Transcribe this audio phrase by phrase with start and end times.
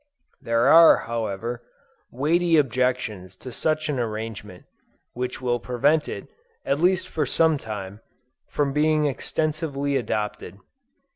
[0.41, 1.61] There are however,
[2.09, 4.65] weighty objections to such an arrangement,
[5.13, 6.27] which will prevent it,
[6.65, 8.01] at least for some time,
[8.47, 10.57] from being extensively adopted.